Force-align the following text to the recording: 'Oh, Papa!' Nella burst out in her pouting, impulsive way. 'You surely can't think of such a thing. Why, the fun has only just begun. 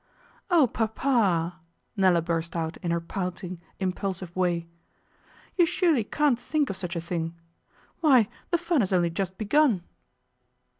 'Oh, 0.49 0.65
Papa!' 0.65 1.59
Nella 1.95 2.23
burst 2.23 2.55
out 2.55 2.77
in 2.77 2.89
her 2.89 2.99
pouting, 2.99 3.61
impulsive 3.79 4.35
way. 4.35 4.67
'You 5.55 5.67
surely 5.67 6.03
can't 6.03 6.39
think 6.39 6.71
of 6.71 6.77
such 6.77 6.95
a 6.95 6.99
thing. 7.01 7.35
Why, 7.99 8.27
the 8.49 8.57
fun 8.57 8.79
has 8.79 8.91
only 8.91 9.11
just 9.11 9.37
begun. 9.37 9.83